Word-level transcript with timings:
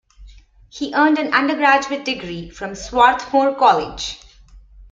He 0.69 0.95
earned 0.95 1.19
an 1.19 1.31
undergraduate 1.31 2.03
degree 2.03 2.49
from 2.49 2.73
Swarthmore 2.73 3.53
College. 3.53 4.19